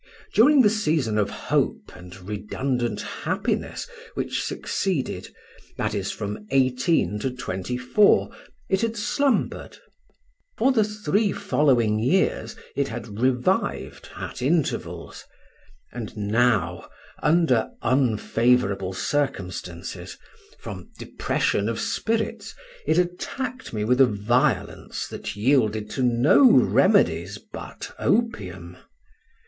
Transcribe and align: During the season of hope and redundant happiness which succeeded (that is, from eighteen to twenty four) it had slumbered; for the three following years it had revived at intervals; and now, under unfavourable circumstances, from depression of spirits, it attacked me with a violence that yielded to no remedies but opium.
During 0.33 0.63
the 0.63 0.69
season 0.71 1.19
of 1.19 1.29
hope 1.29 1.91
and 1.95 2.19
redundant 2.27 3.01
happiness 3.01 3.87
which 4.15 4.43
succeeded 4.43 5.27
(that 5.77 5.93
is, 5.93 6.09
from 6.11 6.47
eighteen 6.49 7.19
to 7.19 7.29
twenty 7.29 7.77
four) 7.77 8.31
it 8.67 8.81
had 8.81 8.97
slumbered; 8.97 9.77
for 10.57 10.71
the 10.71 10.83
three 10.83 11.31
following 11.31 11.99
years 11.99 12.55
it 12.75 12.87
had 12.87 13.19
revived 13.19 14.09
at 14.17 14.41
intervals; 14.41 15.23
and 15.93 16.17
now, 16.17 16.89
under 17.21 17.69
unfavourable 17.83 18.93
circumstances, 18.93 20.17
from 20.57 20.89
depression 20.97 21.69
of 21.69 21.79
spirits, 21.79 22.55
it 22.87 22.97
attacked 22.97 23.71
me 23.71 23.83
with 23.83 24.01
a 24.01 24.07
violence 24.07 25.07
that 25.09 25.35
yielded 25.35 25.91
to 25.91 26.01
no 26.01 26.49
remedies 26.49 27.37
but 27.37 27.93
opium. 27.99 28.77